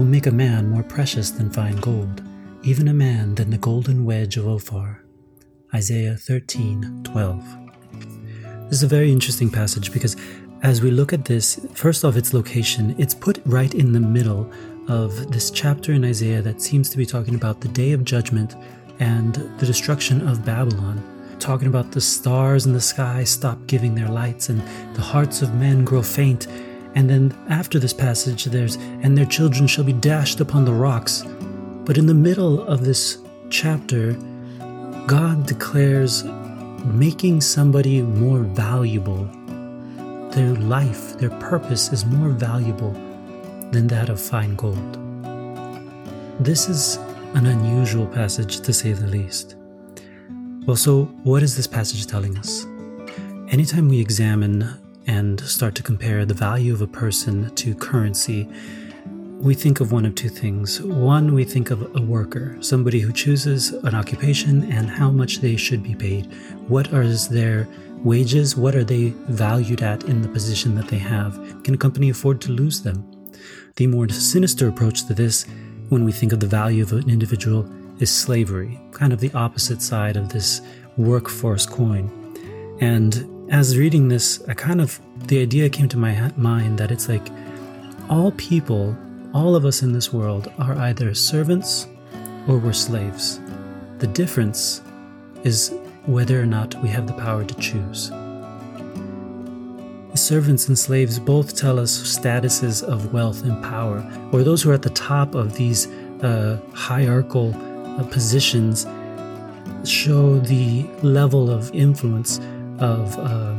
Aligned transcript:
Will 0.00 0.06
make 0.06 0.26
a 0.26 0.30
man 0.30 0.70
more 0.70 0.82
precious 0.82 1.30
than 1.30 1.50
fine 1.50 1.76
gold, 1.76 2.22
even 2.62 2.88
a 2.88 2.94
man 2.94 3.34
than 3.34 3.50
the 3.50 3.58
golden 3.58 4.06
wedge 4.06 4.38
of 4.38 4.48
Ophir. 4.48 5.04
Isaiah 5.74 6.16
13 6.16 7.02
12. 7.04 7.44
This 8.70 8.78
is 8.78 8.82
a 8.82 8.86
very 8.86 9.12
interesting 9.12 9.50
passage 9.50 9.92
because 9.92 10.16
as 10.62 10.80
we 10.80 10.90
look 10.90 11.12
at 11.12 11.26
this, 11.26 11.60
first 11.74 12.02
off, 12.02 12.16
its 12.16 12.32
location, 12.32 12.94
it's 12.96 13.12
put 13.12 13.42
right 13.44 13.74
in 13.74 13.92
the 13.92 14.00
middle 14.00 14.50
of 14.88 15.30
this 15.32 15.50
chapter 15.50 15.92
in 15.92 16.02
Isaiah 16.02 16.40
that 16.40 16.62
seems 16.62 16.88
to 16.88 16.96
be 16.96 17.04
talking 17.04 17.34
about 17.34 17.60
the 17.60 17.68
day 17.68 17.92
of 17.92 18.02
judgment 18.02 18.56
and 19.00 19.34
the 19.58 19.66
destruction 19.66 20.26
of 20.26 20.46
Babylon. 20.46 21.04
Talking 21.40 21.68
about 21.68 21.92
the 21.92 22.00
stars 22.00 22.64
in 22.64 22.72
the 22.72 22.80
sky 22.80 23.22
stop 23.24 23.66
giving 23.66 23.94
their 23.96 24.08
lights 24.08 24.48
and 24.48 24.62
the 24.96 25.02
hearts 25.02 25.42
of 25.42 25.54
men 25.56 25.84
grow 25.84 26.00
faint. 26.00 26.46
And 26.94 27.08
then 27.08 27.36
after 27.48 27.78
this 27.78 27.92
passage, 27.92 28.44
there's, 28.46 28.76
and 28.76 29.16
their 29.16 29.26
children 29.26 29.66
shall 29.66 29.84
be 29.84 29.92
dashed 29.92 30.40
upon 30.40 30.64
the 30.64 30.72
rocks. 30.72 31.24
But 31.84 31.98
in 31.98 32.06
the 32.06 32.14
middle 32.14 32.62
of 32.62 32.84
this 32.84 33.18
chapter, 33.48 34.12
God 35.06 35.46
declares 35.46 36.24
making 36.84 37.40
somebody 37.40 38.02
more 38.02 38.40
valuable. 38.40 39.24
Their 40.30 40.54
life, 40.54 41.18
their 41.18 41.30
purpose 41.30 41.92
is 41.92 42.04
more 42.04 42.30
valuable 42.30 42.92
than 43.72 43.86
that 43.88 44.08
of 44.08 44.20
fine 44.20 44.56
gold. 44.56 44.98
This 46.40 46.68
is 46.68 46.96
an 47.34 47.46
unusual 47.46 48.06
passage 48.06 48.60
to 48.60 48.72
say 48.72 48.92
the 48.92 49.06
least. 49.06 49.56
Well, 50.66 50.76
so 50.76 51.04
what 51.22 51.42
is 51.42 51.56
this 51.56 51.66
passage 51.66 52.06
telling 52.06 52.36
us? 52.38 52.64
Anytime 53.48 53.88
we 53.88 54.00
examine 54.00 54.68
and 55.06 55.40
start 55.40 55.74
to 55.76 55.82
compare 55.82 56.24
the 56.24 56.34
value 56.34 56.72
of 56.72 56.82
a 56.82 56.86
person 56.86 57.54
to 57.56 57.74
currency, 57.74 58.48
we 59.40 59.54
think 59.54 59.80
of 59.80 59.90
one 59.90 60.04
of 60.04 60.14
two 60.14 60.28
things. 60.28 60.82
One, 60.82 61.34
we 61.34 61.44
think 61.44 61.70
of 61.70 61.96
a 61.96 62.02
worker, 62.02 62.58
somebody 62.60 63.00
who 63.00 63.10
chooses 63.10 63.72
an 63.72 63.94
occupation 63.94 64.70
and 64.70 64.90
how 64.90 65.10
much 65.10 65.38
they 65.38 65.56
should 65.56 65.82
be 65.82 65.94
paid. 65.94 66.26
What 66.68 66.92
are 66.92 67.06
their 67.06 67.66
wages? 68.04 68.54
What 68.56 68.74
are 68.74 68.84
they 68.84 69.14
valued 69.28 69.82
at 69.82 70.04
in 70.04 70.20
the 70.20 70.28
position 70.28 70.74
that 70.74 70.88
they 70.88 70.98
have? 70.98 71.38
Can 71.64 71.72
a 71.74 71.78
company 71.78 72.10
afford 72.10 72.42
to 72.42 72.52
lose 72.52 72.82
them? 72.82 73.10
The 73.76 73.86
more 73.86 74.08
sinister 74.10 74.68
approach 74.68 75.06
to 75.06 75.14
this, 75.14 75.46
when 75.88 76.04
we 76.04 76.12
think 76.12 76.34
of 76.34 76.40
the 76.40 76.46
value 76.46 76.82
of 76.82 76.92
an 76.92 77.08
individual, 77.08 77.66
is 77.98 78.10
slavery, 78.10 78.78
kind 78.92 79.12
of 79.12 79.20
the 79.20 79.32
opposite 79.32 79.80
side 79.80 80.16
of 80.16 80.28
this 80.28 80.60
workforce 80.96 81.64
coin. 81.64 82.10
And 82.80 83.26
as 83.50 83.76
reading 83.76 84.08
this, 84.08 84.42
I 84.48 84.54
kind 84.54 84.80
of, 84.80 85.00
the 85.26 85.42
idea 85.42 85.68
came 85.68 85.88
to 85.88 85.98
my 85.98 86.32
mind 86.36 86.78
that 86.78 86.90
it's 86.90 87.08
like 87.08 87.28
all 88.08 88.32
people 88.32 88.96
all 89.32 89.54
of 89.54 89.64
us 89.64 89.82
in 89.82 89.92
this 89.92 90.12
world 90.12 90.50
are 90.58 90.76
either 90.78 91.14
servants 91.14 91.86
or 92.48 92.58
we're 92.58 92.72
slaves. 92.72 93.40
The 93.98 94.08
difference 94.08 94.82
is 95.44 95.72
whether 96.06 96.40
or 96.40 96.46
not 96.46 96.74
we 96.82 96.88
have 96.88 97.06
the 97.06 97.12
power 97.12 97.44
to 97.44 97.54
choose. 97.54 98.08
Servants 100.14 100.66
and 100.66 100.76
slaves 100.76 101.20
both 101.20 101.56
tell 101.56 101.78
us 101.78 101.96
statuses 101.96 102.82
of 102.82 103.12
wealth 103.12 103.44
and 103.44 103.62
power, 103.62 104.04
or 104.32 104.42
those 104.42 104.62
who 104.62 104.70
are 104.70 104.74
at 104.74 104.82
the 104.82 104.90
top 104.90 105.36
of 105.36 105.54
these 105.54 105.86
uh, 106.22 106.60
hierarchical 106.74 107.54
uh, 107.54 108.04
positions 108.04 108.86
show 109.88 110.40
the 110.40 110.84
level 111.02 111.50
of 111.50 111.72
influence 111.72 112.40
of 112.80 113.18
um, 113.18 113.58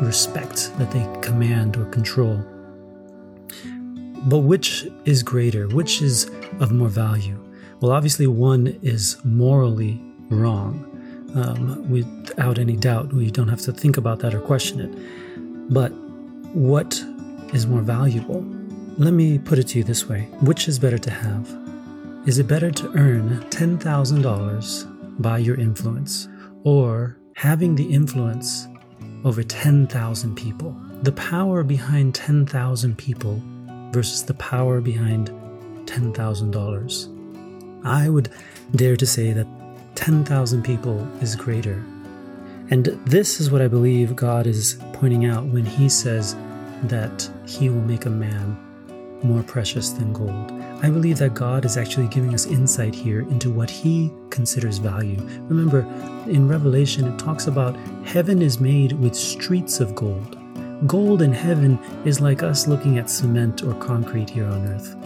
respect 0.00 0.72
that 0.78 0.90
they 0.90 1.06
command 1.20 1.76
or 1.76 1.84
control. 1.86 2.44
But 4.26 4.40
which 4.40 4.86
is 5.04 5.22
greater? 5.22 5.66
Which 5.68 6.02
is 6.02 6.30
of 6.60 6.72
more 6.72 6.88
value? 6.88 7.38
Well, 7.80 7.92
obviously, 7.92 8.26
one 8.26 8.78
is 8.82 9.16
morally 9.24 10.00
wrong. 10.28 10.86
Um, 11.34 11.88
without 11.90 12.58
any 12.58 12.76
doubt, 12.76 13.12
we 13.12 13.30
don't 13.30 13.48
have 13.48 13.60
to 13.62 13.72
think 13.72 13.96
about 13.96 14.18
that 14.20 14.34
or 14.34 14.40
question 14.40 14.80
it. 14.80 15.72
But 15.72 15.90
what 16.54 17.02
is 17.54 17.66
more 17.66 17.80
valuable? 17.80 18.44
Let 18.98 19.14
me 19.14 19.38
put 19.38 19.58
it 19.58 19.68
to 19.68 19.78
you 19.78 19.84
this 19.84 20.06
way 20.08 20.28
Which 20.42 20.68
is 20.68 20.78
better 20.78 20.98
to 20.98 21.10
have? 21.10 21.48
Is 22.26 22.38
it 22.38 22.46
better 22.46 22.70
to 22.70 22.92
earn 22.96 23.40
$10,000 23.48 25.22
by 25.22 25.38
your 25.38 25.58
influence 25.58 26.28
or 26.64 27.16
having 27.40 27.74
the 27.74 27.90
influence 27.90 28.68
over 29.24 29.42
10,000 29.42 30.36
people? 30.36 30.76
The 31.04 31.12
power 31.12 31.62
behind 31.62 32.14
10,000 32.14 32.98
people 32.98 33.40
versus 33.92 34.24
the 34.24 34.34
power 34.34 34.82
behind 34.82 35.30
$10,000. 35.86 37.86
I 37.86 38.10
would 38.10 38.28
dare 38.76 38.94
to 38.94 39.06
say 39.06 39.32
that 39.32 39.46
10,000 39.94 40.62
people 40.62 41.00
is 41.22 41.34
greater. 41.34 41.82
And 42.68 42.84
this 43.06 43.40
is 43.40 43.50
what 43.50 43.62
I 43.62 43.68
believe 43.68 44.14
God 44.14 44.46
is 44.46 44.78
pointing 44.92 45.24
out 45.24 45.46
when 45.46 45.64
He 45.64 45.88
says 45.88 46.36
that 46.82 47.26
He 47.46 47.70
will 47.70 47.80
make 47.80 48.04
a 48.04 48.10
man 48.10 48.54
more 49.22 49.42
precious 49.42 49.88
than 49.88 50.12
gold. 50.12 50.52
I 50.82 50.88
believe 50.88 51.18
that 51.18 51.34
God 51.34 51.66
is 51.66 51.76
actually 51.76 52.08
giving 52.08 52.32
us 52.32 52.46
insight 52.46 52.94
here 52.94 53.20
into 53.20 53.50
what 53.50 53.68
He 53.68 54.10
considers 54.30 54.78
value. 54.78 55.20
Remember, 55.48 55.80
in 56.26 56.48
Revelation, 56.48 57.06
it 57.06 57.18
talks 57.18 57.46
about 57.46 57.76
heaven 58.06 58.40
is 58.40 58.60
made 58.60 58.92
with 58.92 59.14
streets 59.14 59.80
of 59.80 59.94
gold. 59.94 60.38
Gold 60.86 61.20
in 61.20 61.34
heaven 61.34 61.78
is 62.06 62.22
like 62.22 62.42
us 62.42 62.66
looking 62.66 62.96
at 62.96 63.10
cement 63.10 63.62
or 63.62 63.74
concrete 63.74 64.30
here 64.30 64.46
on 64.46 64.66
earth. 64.68 64.96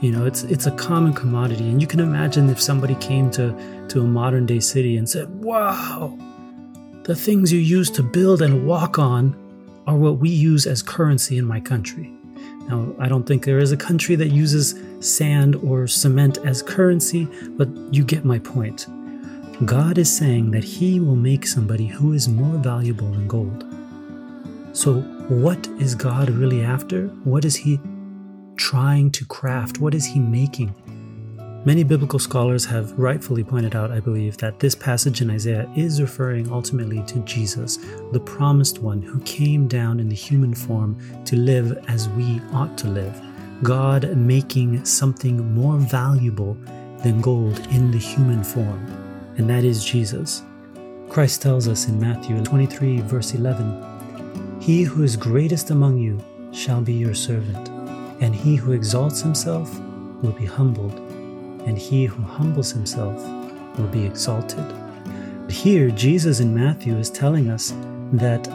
You 0.00 0.12
know, 0.12 0.24
it's 0.24 0.44
it's 0.44 0.66
a 0.66 0.70
common 0.72 1.12
commodity, 1.12 1.68
and 1.68 1.80
you 1.80 1.86
can 1.86 2.00
imagine 2.00 2.48
if 2.48 2.60
somebody 2.60 2.94
came 2.94 3.30
to, 3.32 3.86
to 3.88 4.00
a 4.00 4.04
modern 4.04 4.46
day 4.46 4.60
city 4.60 4.96
and 4.96 5.06
said, 5.06 5.28
Wow, 5.44 6.18
the 7.02 7.14
things 7.14 7.52
you 7.52 7.60
use 7.60 7.90
to 7.90 8.02
build 8.02 8.40
and 8.40 8.66
walk 8.66 8.98
on 8.98 9.36
are 9.86 9.96
what 9.96 10.18
we 10.18 10.30
use 10.30 10.66
as 10.66 10.80
currency 10.82 11.36
in 11.36 11.44
my 11.44 11.60
country. 11.60 12.10
Now, 12.68 12.94
I 12.98 13.08
don't 13.08 13.26
think 13.26 13.44
there 13.44 13.58
is 13.58 13.72
a 13.72 13.76
country 13.76 14.14
that 14.16 14.28
uses 14.28 14.74
sand 15.04 15.56
or 15.56 15.86
cement 15.86 16.38
as 16.44 16.62
currency, 16.62 17.26
but 17.56 17.68
you 17.92 18.04
get 18.04 18.24
my 18.24 18.38
point. 18.38 18.86
God 19.66 19.98
is 19.98 20.14
saying 20.14 20.50
that 20.52 20.64
He 20.64 20.98
will 20.98 21.16
make 21.16 21.46
somebody 21.46 21.86
who 21.86 22.12
is 22.12 22.28
more 22.28 22.58
valuable 22.58 23.10
than 23.10 23.28
gold. 23.28 23.64
So, 24.72 25.02
what 25.28 25.66
is 25.78 25.94
God 25.94 26.30
really 26.30 26.62
after? 26.62 27.06
What 27.24 27.44
is 27.44 27.54
He 27.54 27.78
trying 28.56 29.10
to 29.12 29.24
craft? 29.26 29.78
What 29.78 29.94
is 29.94 30.04
He 30.04 30.18
making? 30.18 30.74
Many 31.64 31.84
biblical 31.84 32.18
scholars 32.18 32.64
have 32.64 32.98
rightfully 32.98 33.44
pointed 33.44 33.76
out, 33.76 33.92
I 33.92 34.00
believe, 34.00 34.36
that 34.38 34.58
this 34.58 34.74
passage 34.74 35.20
in 35.20 35.30
Isaiah 35.30 35.70
is 35.76 36.02
referring 36.02 36.50
ultimately 36.50 37.04
to 37.04 37.20
Jesus, 37.20 37.76
the 38.10 38.18
promised 38.18 38.80
one 38.80 39.00
who 39.00 39.20
came 39.20 39.68
down 39.68 40.00
in 40.00 40.08
the 40.08 40.16
human 40.16 40.54
form 40.54 40.98
to 41.24 41.36
live 41.36 41.84
as 41.86 42.08
we 42.08 42.40
ought 42.52 42.76
to 42.78 42.88
live. 42.88 43.31
God 43.62 44.16
making 44.16 44.84
something 44.84 45.54
more 45.54 45.76
valuable 45.76 46.54
than 47.02 47.20
gold 47.20 47.58
in 47.68 47.90
the 47.90 47.98
human 47.98 48.42
form, 48.42 48.86
and 49.36 49.48
that 49.48 49.64
is 49.64 49.84
Jesus. 49.84 50.42
Christ 51.08 51.42
tells 51.42 51.68
us 51.68 51.88
in 51.88 52.00
Matthew 52.00 52.42
23, 52.42 53.00
verse 53.02 53.34
11 53.34 53.92
he 54.62 54.84
who 54.84 55.02
is 55.02 55.16
greatest 55.16 55.70
among 55.70 55.98
you 55.98 56.20
shall 56.52 56.80
be 56.80 56.92
your 56.92 57.14
servant, 57.14 57.68
and 58.22 58.32
he 58.32 58.54
who 58.54 58.70
exalts 58.70 59.20
himself 59.20 59.68
will 60.22 60.30
be 60.30 60.46
humbled, 60.46 60.94
and 61.66 61.76
he 61.76 62.04
who 62.04 62.22
humbles 62.22 62.70
himself 62.70 63.20
will 63.76 63.88
be 63.88 64.04
exalted. 64.04 64.64
But 65.46 65.50
here, 65.50 65.90
Jesus 65.90 66.38
in 66.38 66.54
Matthew 66.54 66.96
is 66.96 67.10
telling 67.10 67.50
us 67.50 67.74
that 68.12 68.46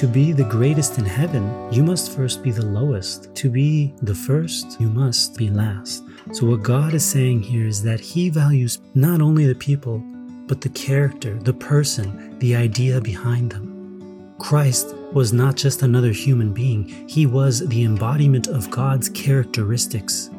to 0.00 0.06
be 0.06 0.32
the 0.32 0.44
greatest 0.44 0.96
in 0.96 1.04
heaven, 1.04 1.70
you 1.70 1.82
must 1.82 2.16
first 2.16 2.42
be 2.42 2.50
the 2.50 2.64
lowest. 2.64 3.34
To 3.34 3.50
be 3.50 3.92
the 4.00 4.14
first, 4.14 4.80
you 4.80 4.88
must 4.88 5.36
be 5.36 5.50
last. 5.50 6.04
So, 6.32 6.46
what 6.46 6.62
God 6.62 6.94
is 6.94 7.04
saying 7.04 7.42
here 7.42 7.66
is 7.66 7.82
that 7.82 8.00
He 8.00 8.30
values 8.30 8.78
not 8.94 9.20
only 9.20 9.44
the 9.44 9.54
people, 9.54 9.98
but 10.46 10.62
the 10.62 10.70
character, 10.70 11.34
the 11.40 11.52
person, 11.52 12.38
the 12.38 12.56
idea 12.56 12.98
behind 12.98 13.52
them. 13.52 14.34
Christ 14.38 14.94
was 15.12 15.34
not 15.34 15.56
just 15.56 15.82
another 15.82 16.12
human 16.12 16.54
being, 16.54 17.06
he 17.06 17.26
was 17.26 17.68
the 17.68 17.84
embodiment 17.84 18.46
of 18.46 18.70
God's 18.70 19.10
characteristics. 19.10 20.30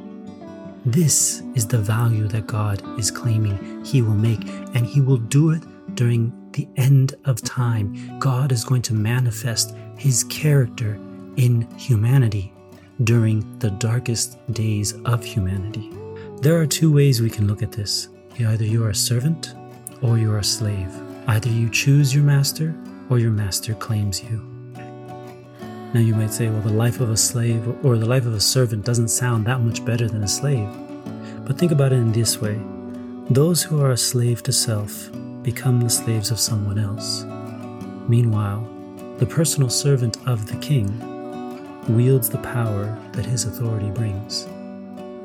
This 0.87 1.43
is 1.53 1.67
the 1.67 1.77
value 1.77 2.27
that 2.29 2.47
God 2.47 2.81
is 2.97 3.11
claiming 3.11 3.85
he 3.85 4.01
will 4.01 4.15
make, 4.15 4.41
and 4.73 4.87
he 4.87 5.01
will 5.01 5.17
do 5.17 5.51
it 5.51 5.61
during 6.01 6.33
the 6.53 6.67
end 6.77 7.13
of 7.25 7.39
time. 7.43 8.17
God 8.17 8.51
is 8.51 8.63
going 8.63 8.81
to 8.81 8.93
manifest 8.95 9.75
his 9.99 10.23
character 10.23 10.95
in 11.37 11.69
humanity 11.77 12.51
during 13.03 13.59
the 13.59 13.69
darkest 13.69 14.39
days 14.51 14.95
of 15.05 15.23
humanity. 15.23 15.91
There 16.41 16.59
are 16.59 16.65
two 16.65 16.91
ways 16.91 17.21
we 17.21 17.29
can 17.29 17.47
look 17.47 17.61
at 17.61 17.71
this. 17.71 18.07
Either 18.39 18.65
you 18.65 18.83
are 18.83 18.89
a 18.89 18.95
servant 18.95 19.53
or 20.01 20.17
you 20.17 20.31
are 20.31 20.39
a 20.39 20.43
slave. 20.43 20.91
Either 21.27 21.49
you 21.49 21.69
choose 21.69 22.15
your 22.15 22.23
master 22.23 22.73
or 23.11 23.19
your 23.19 23.29
master 23.29 23.75
claims 23.75 24.23
you. 24.23 24.37
Now 25.93 25.99
you 25.99 26.15
might 26.15 26.33
say, 26.33 26.49
well, 26.49 26.61
the 26.61 26.73
life 26.73 26.99
of 26.99 27.11
a 27.11 27.17
slave 27.17 27.63
or 27.85 27.99
the 27.99 28.07
life 28.07 28.25
of 28.25 28.33
a 28.33 28.41
servant 28.41 28.85
doesn't 28.85 29.09
sound 29.09 29.45
that 29.45 29.61
much 29.61 29.85
better 29.85 30.07
than 30.07 30.23
a 30.23 30.27
slave. 30.27 30.67
But 31.45 31.59
think 31.59 31.71
about 31.71 31.93
it 31.93 31.97
in 31.97 32.11
this 32.11 32.41
way 32.41 32.59
those 33.29 33.61
who 33.61 33.79
are 33.79 33.91
a 33.91 33.97
slave 33.97 34.41
to 34.43 34.51
self 34.51 35.11
become 35.43 35.81
the 35.81 35.89
slaves 35.89 36.31
of 36.31 36.39
someone 36.39 36.77
else. 36.77 37.23
Meanwhile, 38.07 38.67
the 39.17 39.25
personal 39.25 39.69
servant 39.69 40.17
of 40.27 40.47
the 40.47 40.57
king 40.57 40.87
wields 41.87 42.29
the 42.29 42.37
power 42.39 42.97
that 43.13 43.25
his 43.25 43.45
authority 43.45 43.89
brings. 43.91 44.47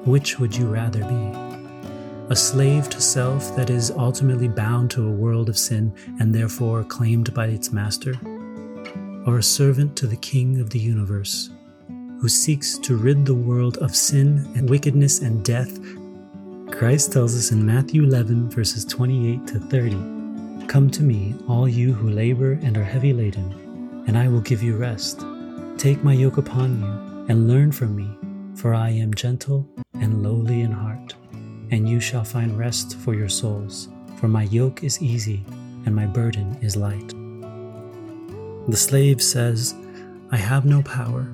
Which 0.05 0.39
would 0.39 0.57
you 0.57 0.67
rather 0.67 1.01
be? 1.01 1.47
A 2.29 2.37
slave 2.37 2.89
to 2.91 3.01
self 3.01 3.55
that 3.57 3.71
is 3.71 3.91
ultimately 3.91 4.49
bound 4.49 4.91
to 4.93 5.07
a 5.07 5.11
world 5.11 5.49
of 5.49 5.59
sin 5.59 5.95
and 6.21 6.35
therefore 6.35 6.85
claimed 6.85 7.33
by 7.33 7.47
its 7.47 7.73
master? 7.73 8.15
Or 9.27 9.39
a 9.39 9.43
servant 9.43 9.97
to 9.97 10.07
the 10.07 10.17
King 10.17 10.61
of 10.61 10.71
the 10.71 10.79
universe, 10.79 11.51
who 12.21 12.29
seeks 12.29 12.79
to 12.79 12.97
rid 12.97 13.27
the 13.27 13.35
world 13.35 13.79
of 13.79 13.95
sin 13.95 14.51
and 14.57 14.69
wickedness 14.69 15.21
and 15.21 15.45
death? 15.45 15.79
Christ 16.71 17.13
tells 17.13 17.37
us 17.37 17.53
in 17.53 17.65
Matthew 17.65 18.03
11, 18.03 18.51
verses 18.51 18.85
28 18.85 19.47
to 19.47 19.61
30 19.61 20.67
Come 20.67 20.91
to 20.91 21.03
me, 21.03 21.35
all 21.49 21.69
you 21.69 21.93
who 21.95 22.11
labor 22.11 22.59
and 22.63 22.77
are 22.77 22.85
heavy 22.85 23.13
laden, 23.13 24.05
and 24.09 24.19
I 24.19 24.27
will 24.29 24.41
give 24.41 24.65
you 24.65 24.77
rest. 24.77 25.25
Take 25.79 26.03
my 26.03 26.13
yoke 26.13 26.39
upon 26.39 26.81
you 26.81 27.27
and 27.29 27.49
learn 27.49 27.71
from 27.71 27.95
me, 27.95 28.11
for 28.57 28.75
I 28.75 28.91
am 28.91 29.15
gentle 29.15 29.67
and 29.95 30.25
lowly 30.25 30.63
in 30.63 30.73
heart, 30.73 31.15
and 31.71 31.89
you 31.89 32.01
shall 32.01 32.25
find 32.25 32.59
rest 32.59 32.97
for 32.97 33.15
your 33.15 33.29
souls. 33.29 33.89
For 34.17 34.27
my 34.27 34.43
yoke 34.43 34.83
is 34.83 35.01
easy 35.01 35.45
and 35.87 35.95
my 35.95 36.07
burden 36.07 36.59
is 36.61 36.77
light. 36.77 37.09
The 38.69 38.77
slave 38.77 39.23
says, 39.23 39.75
I 40.33 40.37
have 40.37 40.65
no 40.65 40.83
power, 40.83 41.29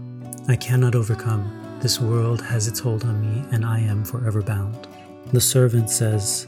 I 0.46 0.56
cannot 0.56 0.94
overcome. 0.94 1.78
This 1.80 2.00
world 2.00 2.42
has 2.42 2.68
its 2.68 2.78
hold 2.78 3.04
on 3.04 3.20
me, 3.22 3.48
and 3.50 3.64
I 3.64 3.80
am 3.80 4.04
forever 4.04 4.42
bound. 4.42 4.86
The 5.32 5.40
servant 5.40 5.88
says, 5.88 6.46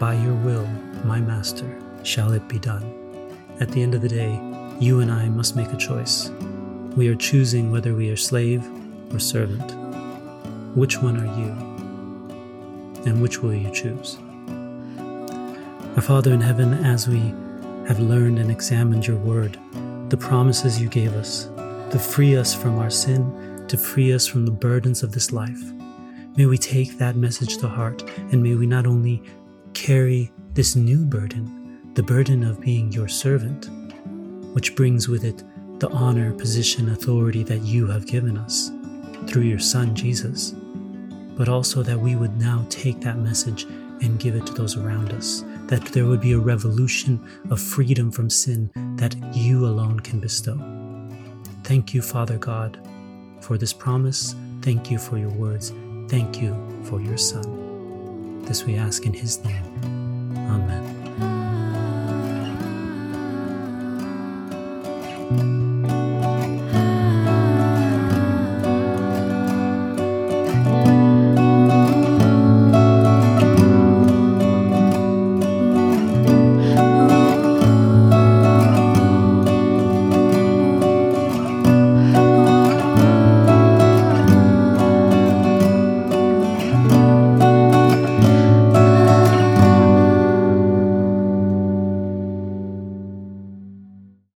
By 0.00 0.14
your 0.14 0.34
will, 0.34 0.66
my 1.04 1.20
master, 1.20 1.80
shall 2.02 2.32
it 2.32 2.48
be 2.48 2.58
done. 2.58 2.82
At 3.60 3.70
the 3.70 3.80
end 3.80 3.94
of 3.94 4.02
the 4.02 4.08
day, 4.08 4.40
you 4.80 4.98
and 4.98 5.12
I 5.12 5.28
must 5.28 5.54
make 5.54 5.72
a 5.72 5.76
choice. 5.76 6.30
We 6.96 7.06
are 7.06 7.14
choosing 7.14 7.70
whether 7.70 7.94
we 7.94 8.10
are 8.10 8.16
slave 8.16 8.68
or 9.14 9.20
servant. 9.20 9.70
Which 10.76 11.00
one 11.00 11.20
are 11.20 11.38
you? 11.38 11.50
And 13.06 13.22
which 13.22 13.42
will 13.42 13.54
you 13.54 13.70
choose? 13.70 14.18
Our 15.94 16.02
Father 16.02 16.32
in 16.32 16.40
heaven, 16.40 16.74
as 16.84 17.06
we 17.06 17.20
have 17.86 18.00
learned 18.00 18.40
and 18.40 18.50
examined 18.50 19.06
your 19.06 19.18
word, 19.18 19.56
the 20.08 20.16
promises 20.16 20.80
you 20.80 20.88
gave 20.88 21.14
us 21.14 21.44
to 21.92 21.98
free 22.00 22.36
us 22.36 22.52
from 22.52 22.76
our 22.80 22.90
sin, 22.90 23.64
to 23.68 23.76
free 23.76 24.12
us 24.12 24.26
from 24.26 24.46
the 24.46 24.50
burdens 24.50 25.04
of 25.04 25.12
this 25.12 25.30
life, 25.32 25.62
may 26.36 26.46
we 26.46 26.58
take 26.58 26.98
that 26.98 27.16
message 27.16 27.56
to 27.58 27.68
heart 27.68 28.02
and 28.30 28.42
may 28.42 28.54
we 28.54 28.66
not 28.66 28.86
only 28.86 29.22
carry 29.72 30.30
this 30.52 30.76
new 30.76 31.04
burden, 31.04 31.92
the 31.94 32.02
burden 32.02 32.44
of 32.44 32.60
being 32.60 32.92
your 32.92 33.08
servant, 33.08 33.68
which 34.54 34.76
brings 34.76 35.08
with 35.08 35.24
it 35.24 35.42
the 35.80 35.88
honor, 35.90 36.32
position, 36.32 36.90
authority 36.90 37.42
that 37.42 37.60
you 37.60 37.86
have 37.86 38.06
given 38.06 38.38
us 38.38 38.70
through 39.26 39.42
your 39.42 39.58
Son, 39.58 39.94
Jesus, 39.94 40.54
but 41.36 41.48
also 41.48 41.82
that 41.82 41.98
we 41.98 42.16
would 42.16 42.38
now 42.38 42.64
take 42.70 43.00
that 43.00 43.18
message 43.18 43.64
and 44.02 44.18
give 44.18 44.34
it 44.34 44.46
to 44.46 44.52
those 44.54 44.76
around 44.76 45.12
us, 45.12 45.42
that 45.66 45.84
there 45.86 46.06
would 46.06 46.20
be 46.20 46.32
a 46.32 46.38
revolution 46.38 47.22
of 47.50 47.60
freedom 47.60 48.10
from 48.10 48.30
sin 48.30 48.70
that 48.96 49.14
you 49.34 49.66
alone 49.66 50.00
can 50.00 50.20
bestow. 50.20 50.58
Thank 51.64 51.92
you, 51.92 52.00
Father 52.00 52.38
God, 52.38 52.78
for 53.40 53.58
this 53.58 53.72
promise. 53.72 54.34
Thank 54.62 54.90
you 54.90 54.98
for 54.98 55.18
your 55.18 55.30
words. 55.30 55.72
Thank 56.08 56.40
you 56.40 56.54
for 56.84 57.00
your 57.00 57.18
Son. 57.18 58.42
This 58.44 58.64
we 58.64 58.76
ask 58.76 59.04
in 59.06 59.12
His 59.12 59.44
name. 59.44 59.64
Amen. 65.30 65.65